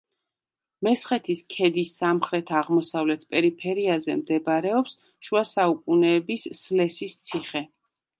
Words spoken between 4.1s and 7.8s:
მდებარეობს შუა საუკუნეების სლესის ციხე.